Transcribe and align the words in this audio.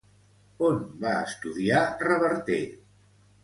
On 0.69 0.79
va 1.03 1.11
estudiar 1.27 1.85
Reverté? 2.11 2.61